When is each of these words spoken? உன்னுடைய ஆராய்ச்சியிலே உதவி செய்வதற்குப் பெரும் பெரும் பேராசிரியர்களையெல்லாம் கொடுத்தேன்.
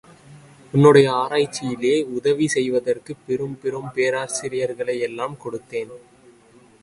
உன்னுடைய 0.73 1.13
ஆராய்ச்சியிலே 1.13 2.03
உதவி 2.03 2.47
செய்வதற்குப் 2.47 3.21
பெரும் 3.27 3.59
பெரும் 3.59 3.87
பேராசிரியர்களையெல்லாம் 3.95 5.35
கொடுத்தேன். 5.43 5.93